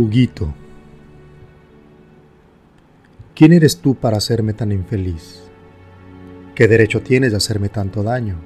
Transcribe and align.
Huguito. 0.00 0.54
¿Quién 3.34 3.52
eres 3.52 3.80
tú 3.80 3.96
para 3.96 4.16
hacerme 4.16 4.52
tan 4.52 4.70
infeliz? 4.70 5.42
¿Qué 6.54 6.68
derecho 6.68 7.02
tienes 7.02 7.32
de 7.32 7.38
hacerme 7.38 7.68
tanto 7.68 8.04
daño? 8.04 8.36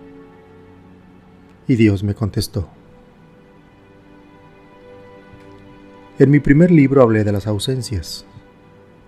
Y 1.68 1.76
Dios 1.76 2.04
me 2.04 2.14
contestó. 2.14 2.70
En 6.18 6.30
mi 6.30 6.40
primer 6.40 6.70
libro 6.70 7.02
hablé 7.02 7.22
de 7.22 7.32
las 7.32 7.46
ausencias, 7.46 8.24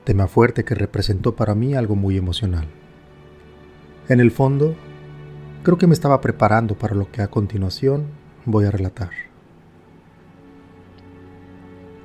tema 0.04 0.28
fuerte 0.28 0.66
que 0.66 0.74
representó 0.74 1.34
para 1.34 1.54
mí 1.54 1.72
algo 1.72 1.96
muy 1.96 2.18
emocional. 2.18 2.68
En 4.10 4.20
el 4.20 4.30
fondo, 4.30 4.74
creo 5.62 5.78
que 5.78 5.86
me 5.86 5.94
estaba 5.94 6.20
preparando 6.20 6.76
para 6.76 6.94
lo 6.94 7.10
que 7.10 7.22
a 7.22 7.28
continuación 7.28 8.04
voy 8.44 8.66
a 8.66 8.70
relatar. 8.70 9.33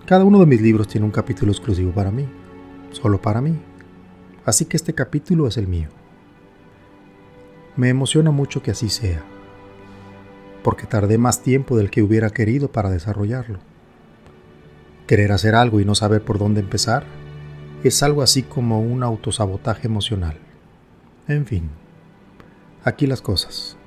Cada 0.09 0.23
uno 0.23 0.39
de 0.39 0.47
mis 0.47 0.59
libros 0.59 0.87
tiene 0.87 1.05
un 1.05 1.11
capítulo 1.11 1.51
exclusivo 1.51 1.91
para 1.91 2.09
mí, 2.09 2.27
solo 2.89 3.21
para 3.21 3.41
mí, 3.41 3.59
así 4.43 4.65
que 4.65 4.75
este 4.75 4.95
capítulo 4.95 5.45
es 5.45 5.55
el 5.55 5.67
mío. 5.67 5.89
Me 7.75 7.89
emociona 7.89 8.31
mucho 8.31 8.63
que 8.63 8.71
así 8.71 8.89
sea, 8.89 9.21
porque 10.63 10.87
tardé 10.87 11.19
más 11.19 11.43
tiempo 11.43 11.77
del 11.77 11.91
que 11.91 12.01
hubiera 12.01 12.31
querido 12.31 12.71
para 12.71 12.89
desarrollarlo. 12.89 13.59
Querer 15.05 15.31
hacer 15.31 15.53
algo 15.53 15.79
y 15.79 15.85
no 15.85 15.93
saber 15.93 16.23
por 16.23 16.39
dónde 16.39 16.61
empezar 16.61 17.05
es 17.83 18.01
algo 18.01 18.23
así 18.23 18.41
como 18.41 18.81
un 18.81 19.03
autosabotaje 19.03 19.85
emocional. 19.85 20.39
En 21.27 21.45
fin, 21.45 21.69
aquí 22.83 23.05
las 23.05 23.21
cosas. 23.21 23.77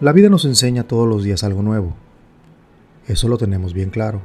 La 0.00 0.12
vida 0.12 0.30
nos 0.30 0.46
enseña 0.46 0.84
todos 0.84 1.06
los 1.06 1.22
días 1.22 1.44
algo 1.44 1.60
nuevo 1.60 1.94
eso 3.06 3.28
lo 3.28 3.38
tenemos 3.38 3.74
bien 3.74 3.90
claro. 3.90 4.20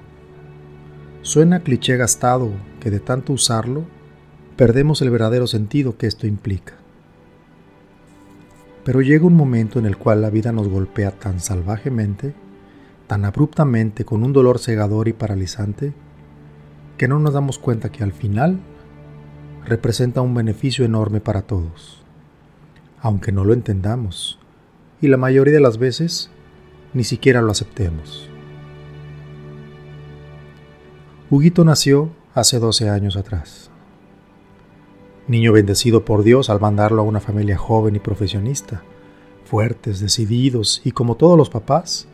Suena 1.21 1.59
cliché 1.61 1.97
gastado 1.97 2.51
que 2.79 2.89
de 2.89 2.99
tanto 2.99 3.33
usarlo, 3.33 3.83
perdemos 4.55 5.01
el 5.01 5.09
verdadero 5.09 5.47
sentido 5.47 5.97
que 5.97 6.07
esto 6.07 6.27
implica. 6.27 6.73
Pero 8.85 9.01
llega 9.01 9.25
un 9.25 9.35
momento 9.35 9.79
en 9.79 9.85
el 9.85 9.97
cual 9.97 10.21
la 10.21 10.29
vida 10.29 10.51
nos 10.51 10.67
golpea 10.67 11.11
tan 11.11 11.39
salvajemente, 11.39 12.33
tan 13.07 13.25
abruptamente, 13.25 14.05
con 14.05 14.23
un 14.23 14.33
dolor 14.33 14.59
cegador 14.59 15.07
y 15.07 15.13
paralizante, 15.13 15.93
que 16.97 17.07
no 17.07 17.19
nos 17.19 17.33
damos 17.33 17.59
cuenta 17.59 17.89
que 17.89 18.03
al 18.03 18.13
final 18.13 18.59
representa 19.65 20.21
un 20.21 20.33
beneficio 20.33 20.85
enorme 20.85 21.19
para 21.19 21.41
todos, 21.43 22.03
aunque 23.01 23.31
no 23.31 23.43
lo 23.43 23.53
entendamos, 23.53 24.39
y 25.01 25.07
la 25.07 25.17
mayoría 25.17 25.53
de 25.53 25.61
las 25.61 25.77
veces 25.77 26.31
ni 26.93 27.03
siquiera 27.03 27.41
lo 27.41 27.51
aceptemos. 27.51 28.29
Huguito 31.31 31.63
nació 31.63 32.09
hace 32.33 32.57
12 32.57 32.89
años 32.89 33.15
atrás. 33.15 33.69
Niño 35.27 35.53
bendecido 35.53 36.03
por 36.03 36.23
Dios 36.23 36.49
al 36.49 36.59
mandarlo 36.59 37.03
a 37.03 37.05
una 37.05 37.19
familia 37.19 37.55
joven 37.55 37.95
y 37.95 37.99
profesionista, 37.99 38.81
fuertes, 39.45 39.99
decididos 39.99 40.81
y 40.83 40.89
como 40.91 41.17
todos 41.17 41.37
los 41.37 41.51
papás, 41.51 42.07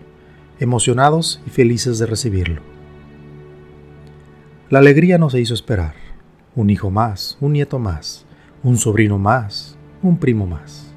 emocionados 0.59 1.41
y 1.47 1.49
felices 1.49 1.97
de 1.97 2.07
recibirlo. 2.07 2.61
La 4.69 4.79
alegría 4.79 5.17
no 5.17 5.29
se 5.29 5.39
hizo 5.39 5.53
esperar. 5.53 5.95
Un 6.53 6.69
hijo 6.69 6.91
más, 6.91 7.37
un 7.39 7.53
nieto 7.53 7.79
más, 7.79 8.25
un 8.63 8.75
sobrino 8.75 9.17
más, 9.17 9.77
un 10.01 10.17
primo 10.17 10.45
más. 10.45 10.93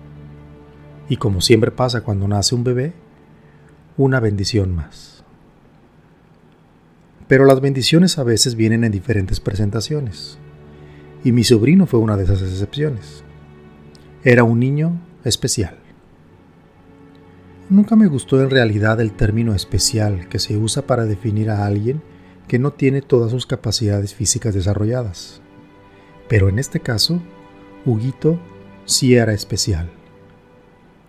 Y 1.08 1.18
como 1.18 1.40
siempre 1.40 1.70
pasa 1.70 2.00
cuando 2.00 2.26
nace 2.26 2.56
un 2.56 2.64
bebé, 2.64 2.94
una 3.96 4.18
bendición 4.18 4.74
más. 4.74 5.17
Pero 7.28 7.44
las 7.44 7.60
bendiciones 7.60 8.18
a 8.18 8.24
veces 8.24 8.54
vienen 8.54 8.84
en 8.84 8.92
diferentes 8.92 9.38
presentaciones. 9.38 10.38
Y 11.24 11.32
mi 11.32 11.44
sobrino 11.44 11.86
fue 11.86 12.00
una 12.00 12.16
de 12.16 12.24
esas 12.24 12.40
excepciones. 12.40 13.22
Era 14.24 14.44
un 14.44 14.58
niño 14.58 14.98
especial. 15.24 15.76
Nunca 17.68 17.96
me 17.96 18.06
gustó 18.06 18.40
en 18.42 18.48
realidad 18.48 18.98
el 19.02 19.12
término 19.12 19.54
especial 19.54 20.26
que 20.28 20.38
se 20.38 20.56
usa 20.56 20.86
para 20.86 21.04
definir 21.04 21.50
a 21.50 21.66
alguien 21.66 22.02
que 22.48 22.58
no 22.58 22.72
tiene 22.72 23.02
todas 23.02 23.30
sus 23.30 23.44
capacidades 23.44 24.14
físicas 24.14 24.54
desarrolladas. 24.54 25.42
Pero 26.28 26.48
en 26.48 26.58
este 26.58 26.80
caso, 26.80 27.20
Huguito 27.84 28.40
sí 28.86 29.16
era 29.16 29.34
especial. 29.34 29.90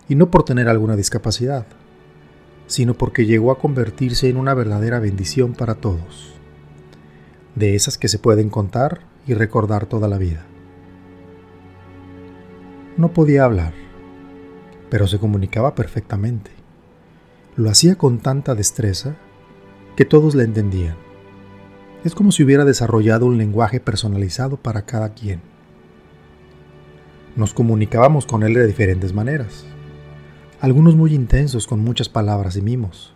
Y 0.06 0.16
no 0.16 0.30
por 0.30 0.44
tener 0.44 0.68
alguna 0.68 0.96
discapacidad 0.96 1.66
sino 2.70 2.94
porque 2.94 3.26
llegó 3.26 3.50
a 3.50 3.58
convertirse 3.58 4.28
en 4.28 4.36
una 4.36 4.54
verdadera 4.54 5.00
bendición 5.00 5.54
para 5.54 5.74
todos, 5.74 6.34
de 7.56 7.74
esas 7.74 7.98
que 7.98 8.06
se 8.06 8.20
pueden 8.20 8.48
contar 8.48 9.00
y 9.26 9.34
recordar 9.34 9.86
toda 9.86 10.06
la 10.06 10.18
vida. 10.18 10.46
No 12.96 13.12
podía 13.12 13.44
hablar, 13.44 13.72
pero 14.88 15.08
se 15.08 15.18
comunicaba 15.18 15.74
perfectamente. 15.74 16.52
Lo 17.56 17.70
hacía 17.70 17.96
con 17.96 18.20
tanta 18.20 18.54
destreza 18.54 19.16
que 19.96 20.04
todos 20.04 20.36
le 20.36 20.44
entendían. 20.44 20.94
Es 22.04 22.14
como 22.14 22.30
si 22.30 22.44
hubiera 22.44 22.64
desarrollado 22.64 23.26
un 23.26 23.36
lenguaje 23.36 23.80
personalizado 23.80 24.56
para 24.56 24.82
cada 24.82 25.12
quien. 25.12 25.40
Nos 27.34 27.52
comunicábamos 27.52 28.26
con 28.26 28.44
él 28.44 28.54
de 28.54 28.68
diferentes 28.68 29.12
maneras 29.12 29.66
algunos 30.60 30.94
muy 30.94 31.14
intensos 31.14 31.66
con 31.66 31.80
muchas 31.80 32.10
palabras 32.10 32.56
y 32.56 32.62
mimos, 32.62 33.14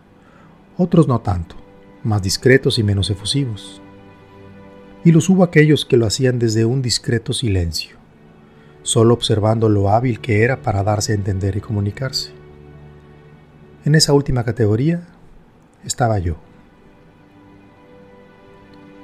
otros 0.77 1.07
no 1.07 1.21
tanto, 1.21 1.55
más 2.03 2.23
discretos 2.23 2.79
y 2.79 2.83
menos 2.83 3.11
efusivos. 3.11 3.81
Y 5.03 5.11
los 5.11 5.29
hubo 5.29 5.43
aquellos 5.43 5.85
que 5.85 5.97
lo 5.97 6.07
hacían 6.07 6.39
desde 6.39 6.65
un 6.65 6.81
discreto 6.81 7.33
silencio, 7.33 7.97
solo 8.81 9.13
observando 9.13 9.69
lo 9.69 9.89
hábil 9.89 10.19
que 10.21 10.41
era 10.41 10.63
para 10.63 10.83
darse 10.83 11.11
a 11.11 11.15
entender 11.15 11.55
y 11.55 11.61
comunicarse. 11.61 12.31
En 13.85 13.93
esa 13.93 14.13
última 14.13 14.43
categoría 14.43 15.07
estaba 15.83 16.17
yo. 16.17 16.37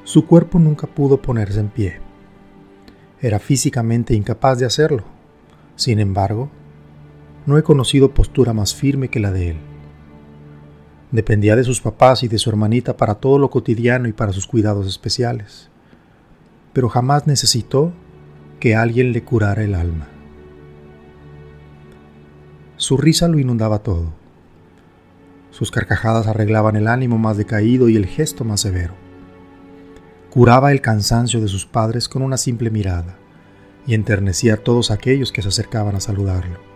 Su 0.04 0.26
cuerpo 0.26 0.58
nunca 0.58 0.88
pudo 0.88 1.22
ponerse 1.22 1.60
en 1.60 1.70
pie. 1.70 2.00
Era 3.22 3.38
físicamente 3.38 4.16
incapaz 4.16 4.58
de 4.58 4.66
hacerlo. 4.66 5.04
Sin 5.76 6.00
embargo, 6.00 6.50
no 7.46 7.58
he 7.58 7.64
conocido 7.64 8.14
postura 8.14 8.54
más 8.54 8.76
firme 8.76 9.10
que 9.10 9.20
la 9.20 9.32
de 9.32 9.52
él. 9.52 9.58
Dependía 11.12 11.56
de 11.56 11.64
sus 11.64 11.82
papás 11.82 12.24
y 12.24 12.28
de 12.28 12.38
su 12.38 12.50
hermanita 12.50 12.96
para 12.96 13.16
todo 13.16 13.38
lo 13.38 13.50
cotidiano 13.50 14.08
y 14.08 14.14
para 14.14 14.32
sus 14.32 14.48
cuidados 14.48 14.88
especiales, 14.88 15.70
pero 16.74 16.88
jamás 16.88 17.28
necesitó 17.28 17.92
que 18.60 18.76
alguien 18.76 19.12
le 19.12 19.24
curara 19.24 19.64
el 19.64 19.76
alma. 19.76 20.08
Su 22.78 22.98
risa 22.98 23.28
lo 23.28 23.40
inundaba 23.40 23.80
todo. 23.80 24.14
Sus 25.50 25.70
carcajadas 25.70 26.28
arreglaban 26.28 26.78
el 26.78 26.88
ánimo 26.88 27.18
más 27.18 27.36
decaído 27.36 27.90
y 27.90 27.98
el 27.98 28.06
gesto 28.06 28.46
más 28.46 28.62
severo. 28.62 28.94
Curaba 30.30 30.72
el 30.72 30.80
cansancio 30.80 31.42
de 31.42 31.50
sus 31.50 31.66
padres 31.66 32.08
con 32.08 32.22
una 32.22 32.38
simple 32.38 32.70
mirada 32.70 33.18
y 33.86 33.96
enternecía 33.96 34.54
a 34.54 34.58
todos 34.58 34.92
aquellos 34.92 35.34
que 35.34 35.42
se 35.42 35.50
acercaban 35.50 35.96
a 35.96 36.00
saludarlo. 36.00 36.71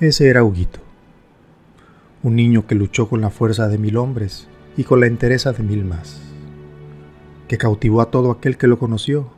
Ese 0.00 0.30
era 0.30 0.42
Huguito, 0.44 0.80
un 2.22 2.34
niño 2.34 2.66
que 2.66 2.74
luchó 2.74 3.06
con 3.10 3.20
la 3.20 3.28
fuerza 3.28 3.68
de 3.68 3.76
mil 3.76 3.98
hombres 3.98 4.48
y 4.74 4.84
con 4.84 4.98
la 4.98 5.06
entereza 5.06 5.52
de 5.52 5.62
mil 5.62 5.84
más, 5.84 6.22
que 7.48 7.58
cautivó 7.58 8.00
a 8.00 8.10
todo 8.10 8.30
aquel 8.30 8.56
que 8.56 8.66
lo 8.66 8.78
conoció 8.78 9.30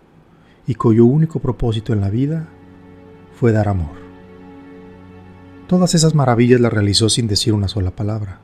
y 0.64 0.76
cuyo 0.76 1.04
único 1.04 1.40
propósito 1.40 1.92
en 1.92 2.00
la 2.00 2.10
vida 2.10 2.48
fue 3.40 3.50
dar 3.50 3.66
amor. 3.66 3.96
Todas 5.66 5.96
esas 5.96 6.14
maravillas 6.14 6.60
las 6.60 6.72
realizó 6.72 7.08
sin 7.08 7.26
decir 7.26 7.54
una 7.54 7.66
sola 7.66 7.90
palabra, 7.90 8.38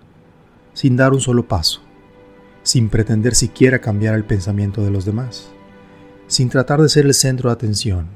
sin 0.73 0.97
dar 0.97 1.13
un 1.13 1.21
solo 1.21 1.47
paso, 1.47 1.83
sin 2.65 2.89
pretender 2.89 3.37
siquiera 3.37 3.79
cambiar 3.79 4.17
el 4.17 4.25
pensamiento 4.25 4.83
de 4.83 4.91
los 4.91 5.05
demás, 5.05 5.53
sin 6.27 6.49
tratar 6.49 6.83
de 6.83 6.89
ser 6.89 7.07
el 7.07 7.15
centro 7.15 7.49
de 7.49 7.55
atención, 7.55 8.09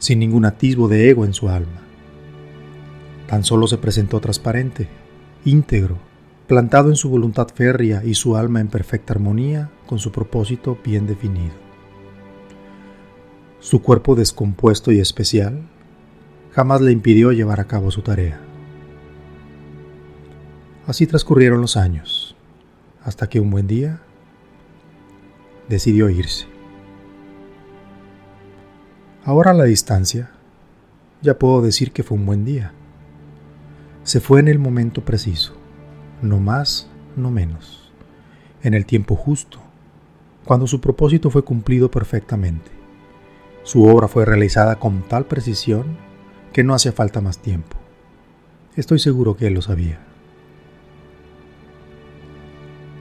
sin 0.00 0.18
ningún 0.18 0.46
atisbo 0.46 0.88
de 0.88 1.10
ego 1.10 1.24
en 1.24 1.32
su 1.32 1.48
alma 1.48 1.89
Tan 3.30 3.44
solo 3.44 3.68
se 3.68 3.78
presentó 3.78 4.18
transparente, 4.18 4.88
íntegro, 5.44 5.98
plantado 6.48 6.88
en 6.88 6.96
su 6.96 7.08
voluntad 7.08 7.46
férrea 7.46 8.02
y 8.04 8.14
su 8.14 8.34
alma 8.34 8.58
en 8.58 8.66
perfecta 8.66 9.12
armonía 9.12 9.70
con 9.86 10.00
su 10.00 10.10
propósito 10.10 10.76
bien 10.84 11.06
definido. 11.06 11.54
Su 13.60 13.82
cuerpo 13.82 14.16
descompuesto 14.16 14.90
y 14.90 14.98
especial 14.98 15.62
jamás 16.50 16.80
le 16.80 16.90
impidió 16.90 17.30
llevar 17.30 17.60
a 17.60 17.68
cabo 17.68 17.92
su 17.92 18.02
tarea. 18.02 18.40
Así 20.88 21.06
transcurrieron 21.06 21.60
los 21.60 21.76
años, 21.76 22.34
hasta 23.04 23.28
que 23.28 23.38
un 23.38 23.52
buen 23.52 23.68
día 23.68 24.00
decidió 25.68 26.10
irse. 26.10 26.46
Ahora 29.22 29.52
a 29.52 29.54
la 29.54 29.64
distancia, 29.64 30.32
ya 31.22 31.38
puedo 31.38 31.62
decir 31.62 31.92
que 31.92 32.02
fue 32.02 32.18
un 32.18 32.26
buen 32.26 32.44
día 32.44 32.72
se 34.02 34.20
fue 34.20 34.40
en 34.40 34.48
el 34.48 34.58
momento 34.58 35.04
preciso, 35.04 35.54
no 36.22 36.38
más, 36.38 36.88
no 37.16 37.30
menos. 37.30 37.76
en 38.62 38.74
el 38.74 38.84
tiempo 38.84 39.16
justo, 39.16 39.58
cuando 40.44 40.66
su 40.66 40.82
propósito 40.82 41.30
fue 41.30 41.42
cumplido 41.42 41.90
perfectamente. 41.90 42.70
Su 43.62 43.84
obra 43.84 44.06
fue 44.06 44.26
realizada 44.26 44.76
con 44.76 45.00
tal 45.02 45.24
precisión 45.24 45.96
que 46.52 46.62
no 46.62 46.74
hacía 46.74 46.92
falta 46.92 47.22
más 47.22 47.38
tiempo. 47.38 47.78
Estoy 48.76 48.98
seguro 48.98 49.34
que 49.34 49.46
él 49.46 49.54
lo 49.54 49.62
sabía. 49.62 49.98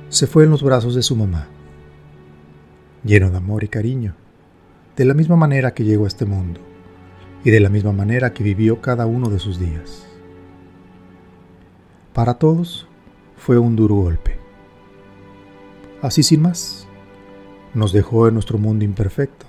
Se 0.08 0.28
fue 0.28 0.46
en 0.46 0.52
los 0.52 0.64
brazos 0.64 0.96
de 0.96 1.04
su 1.04 1.16
mamá, 1.18 1.48
lleno 3.04 3.30
de 3.30 3.38
amor 3.38 3.66
y 3.66 3.68
cariño, 3.68 4.16
de 4.96 5.06
la 5.06 5.14
misma 5.14 5.36
manera 5.36 5.74
que 5.74 5.84
llegó 5.84 6.06
a 6.06 6.08
este 6.08 6.26
mundo 6.26 6.62
y 7.44 7.52
de 7.52 7.60
la 7.60 7.70
misma 7.70 7.92
manera 7.92 8.34
que 8.34 8.44
vivió 8.44 8.80
cada 8.80 9.06
uno 9.06 9.30
de 9.30 9.40
sus 9.40 9.60
días. 9.60 10.10
Para 12.14 12.34
todos 12.34 12.88
fue 13.38 13.60
un 13.60 13.76
duro 13.76 13.96
golpe. 13.96 14.40
Así 16.02 16.24
sin 16.24 16.42
más, 16.42 16.88
nos 17.76 17.94
dejó 17.94 18.28
en 18.28 18.34
nuestro 18.34 18.58
mundo 18.58 18.84
imperfecto, 18.84 19.46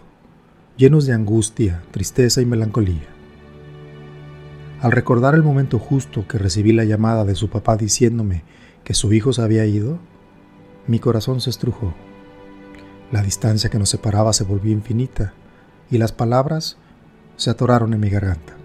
llenos 0.77 1.07
de 1.07 1.15
angustia, 1.15 1.83
tristeza 1.91 2.43
y 2.43 2.47
melancolía. 2.47 3.09
Al 4.83 4.93
recordar 4.93 5.35
el 5.35 5.43
momento 5.43 5.79
justo 5.79 6.29
que 6.29 6.39
recibí 6.39 6.73
la 6.73 6.85
llamada 6.85 7.25
de 7.25 7.35
su 7.35 7.49
papá 7.49 7.77
diciéndome 7.77 8.43
que 8.85 8.93
su 8.95 9.13
hijo 9.13 9.33
se 9.33 9.43
había 9.43 9.65
ido, 9.65 9.99
mi 10.87 10.99
corazón 10.99 11.41
se 11.41 11.51
estrujó. 11.51 11.95
La 13.11 13.23
distancia 13.23 13.71
que 13.71 13.79
nos 13.79 13.89
separaba 13.89 14.35
se 14.35 14.45
volvió 14.45 14.71
infinita 14.73 15.33
y 15.91 15.97
las 15.97 16.13
palabras 16.13 16.77
se 17.37 17.49
atoraron 17.49 17.95
en 17.95 18.01
mi 18.01 18.11
garganta. 18.11 18.60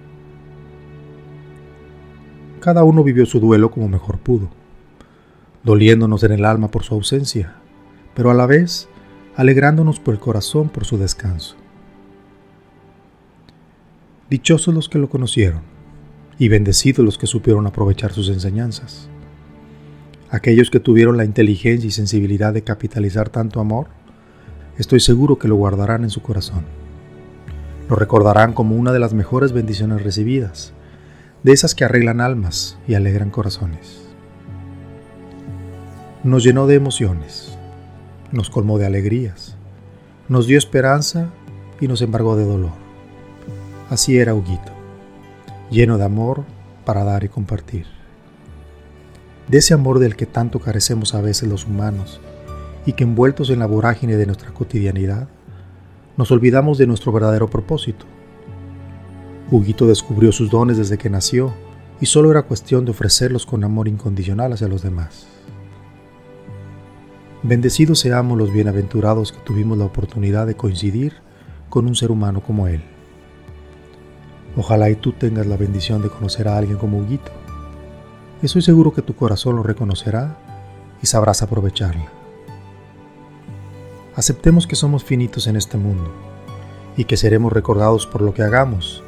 Cada 2.66 2.84
uno 2.84 3.04
vivió 3.04 3.28
su 3.28 3.40
duelo 3.40 3.70
como 3.70 3.88
mejor 3.88 4.18
pudo, 4.18 4.50
doliéndonos 5.64 6.24
en 6.24 6.32
el 6.32 6.46
alma 6.46 6.72
por 6.72 6.82
su 6.82 6.96
ausencia, 6.96 7.58
pero 8.16 8.32
a 8.32 8.34
la 8.34 8.48
vez 8.48 8.90
alegrándonos 9.36 10.00
por 10.00 10.16
el 10.16 10.20
corazón 10.20 10.70
por 10.70 10.84
su 10.84 10.98
descanso. 10.98 11.56
Dichosos 14.32 14.74
los 14.74 14.90
que 14.90 14.98
lo 14.98 15.10
conocieron, 15.10 15.62
y 16.40 16.48
bendecidos 16.48 17.06
los 17.06 17.20
que 17.20 17.28
supieron 17.28 17.68
aprovechar 17.68 18.14
sus 18.14 18.30
enseñanzas. 18.30 19.10
Aquellos 20.32 20.72
que 20.72 20.80
tuvieron 20.80 21.18
la 21.18 21.26
inteligencia 21.26 21.88
y 21.88 21.92
sensibilidad 21.92 22.52
de 22.52 22.64
capitalizar 22.64 23.30
tanto 23.30 23.60
amor, 23.60 23.90
estoy 24.80 25.02
seguro 25.02 25.38
que 25.38 25.48
lo 25.48 25.56
guardarán 25.56 26.04
en 26.04 26.10
su 26.10 26.24
corazón. 26.24 26.66
Lo 27.88 27.96
recordarán 27.96 28.54
como 28.54 28.76
una 28.76 28.92
de 28.92 28.98
las 28.98 29.14
mejores 29.14 29.52
bendiciones 29.52 30.02
recibidas, 30.02 30.74
de 31.46 31.52
esas 31.52 31.76
que 31.76 31.86
arreglan 31.86 32.22
almas 32.22 32.76
y 32.88 32.96
alegran 32.96 33.30
corazones. 33.30 34.02
Nos 36.24 36.44
llenó 36.44 36.66
de 36.66 36.74
emociones, 36.74 37.56
nos 38.32 38.50
colmó 38.50 38.80
de 38.80 38.88
alegrías, 38.88 39.56
nos 40.28 40.48
dio 40.48 40.58
esperanza 40.58 41.30
y 41.80 41.88
nos 41.88 42.02
embargó 42.02 42.36
de 42.36 42.46
dolor. 42.46 42.74
Así 43.92 44.18
era 44.18 44.34
Huguito 44.34 44.72
lleno 45.70 46.00
de 46.00 46.06
amor 46.06 46.46
para 46.84 47.04
dar 47.04 47.24
y 47.24 47.30
compartir. 47.30 47.86
De 49.48 49.60
ese 49.60 49.76
amor 49.76 50.00
del 50.00 50.16
que 50.16 50.26
tanto 50.26 50.60
carecemos 50.60 51.14
a 51.14 51.22
veces 51.22 51.48
los 51.48 51.66
humanos 51.66 52.22
y 52.88 52.94
que 52.94 53.04
envueltos 53.04 53.52
en 53.52 53.60
la 53.60 53.68
vorágine 53.68 54.18
de 54.18 54.26
nuestra 54.26 54.52
cotidianidad, 54.52 55.28
nos 56.18 56.32
olvidamos 56.32 56.80
de 56.80 56.88
nuestro 56.88 57.12
verdadero 57.12 57.52
propósito. 57.52 58.08
Huguito 59.52 59.86
descubrió 59.86 60.32
sus 60.32 60.50
dones 60.50 60.78
desde 60.78 60.98
que 60.98 61.10
nació 61.10 61.54
y 62.02 62.08
solo 62.08 62.32
era 62.32 62.44
cuestión 62.44 62.84
de 62.84 62.92
ofrecerlos 62.92 63.46
con 63.46 63.64
amor 63.64 63.88
incondicional 63.88 64.54
hacia 64.54 64.68
los 64.68 64.82
demás. 64.82 65.28
Bendecidos 67.44 68.00
seamos 68.00 68.40
los 68.40 68.52
bienaventurados 68.52 69.32
que 69.32 69.40
tuvimos 69.40 69.78
la 69.78 69.86
oportunidad 69.86 70.48
de 70.48 70.56
coincidir 70.56 71.14
con 71.70 71.86
un 71.86 71.96
ser 71.96 72.10
humano 72.10 72.42
como 72.42 72.68
él. 72.68 72.82
Ojalá 74.58 74.90
y 74.90 74.96
tú 74.96 75.12
tengas 75.12 75.46
la 75.46 75.58
bendición 75.58 76.02
de 76.02 76.10
conocer 76.10 76.48
a 76.48 76.58
alguien 76.58 76.80
como 76.80 76.98
Huguito. 76.98 77.32
Estoy 78.42 78.64
seguro 78.64 78.94
que 78.94 79.04
tu 79.04 79.16
corazón 79.16 79.58
lo 79.58 79.64
reconocerá 79.64 80.40
y 81.04 81.06
sabrás 81.06 81.44
aprovecharla. 81.44 82.12
Aceptemos 84.16 84.66
que 84.66 84.76
somos 84.76 85.04
finitos 85.04 85.46
en 85.46 85.56
este 85.56 85.78
mundo 85.78 86.12
y 86.98 87.04
que 87.04 87.18
seremos 87.18 87.54
recordados 87.54 88.08
por 88.08 88.22
lo 88.22 88.34
que 88.34 88.42
hagamos, 88.42 89.04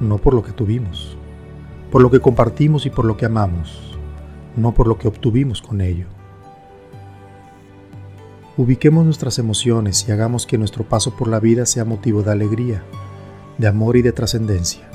no 0.00 0.18
por 0.18 0.34
lo 0.34 0.42
que 0.42 0.52
tuvimos, 0.52 1.16
por 1.90 2.02
lo 2.02 2.10
que 2.10 2.20
compartimos 2.20 2.86
y 2.86 2.90
por 2.90 3.04
lo 3.04 3.16
que 3.16 3.26
amamos, 3.26 3.98
no 4.56 4.72
por 4.72 4.86
lo 4.86 4.98
que 4.98 5.08
obtuvimos 5.08 5.62
con 5.62 5.80
ello. 5.80 6.06
Ubiquemos 8.56 9.04
nuestras 9.04 9.38
emociones 9.38 10.06
y 10.08 10.12
hagamos 10.12 10.46
que 10.46 10.58
nuestro 10.58 10.84
paso 10.84 11.16
por 11.16 11.28
la 11.28 11.40
vida 11.40 11.66
sea 11.66 11.84
motivo 11.84 12.22
de 12.22 12.32
alegría, 12.32 12.82
de 13.58 13.68
amor 13.68 13.96
y 13.96 14.02
de 14.02 14.12
trascendencia 14.12 14.90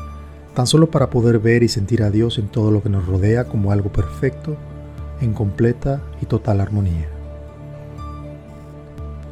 tan 0.56 0.66
solo 0.66 0.90
para 0.90 1.10
poder 1.12 1.38
ver 1.38 1.62
y 1.62 1.68
sentir 1.68 2.02
a 2.02 2.10
Dios 2.10 2.40
en 2.40 2.48
todo 2.48 2.72
lo 2.72 2.82
que 2.82 2.90
nos 2.90 3.06
rodea 3.06 3.44
como 3.44 3.72
algo 3.72 3.92
perfecto, 3.92 4.56
en 5.22 5.34
completa 5.34 6.02
y 6.22 6.26
total 6.26 6.62
armonía. 6.62 7.08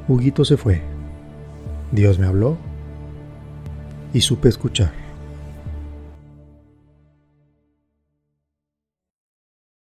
Huguito 0.08 0.44
se 0.44 0.58
fue. 0.58 0.81
Dios 1.92 2.19
me 2.19 2.28
habló 2.28 2.58
y 4.14 4.22
supe 4.22 4.50
escuchar. 4.50 5.03